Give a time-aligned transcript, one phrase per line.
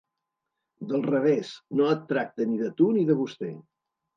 [0.91, 1.51] Del revés,
[1.81, 3.53] no et tracta ni de tu ni de vostè.